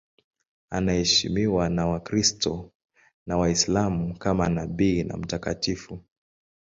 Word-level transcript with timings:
Anaheshimiwa 0.69 1.69
na 1.69 1.87
Wakristo 1.87 2.71
na 3.27 3.37
Waislamu 3.37 4.17
kama 4.17 4.49
nabii 4.49 5.03
na 5.03 5.17
mtakatifu. 5.17 5.99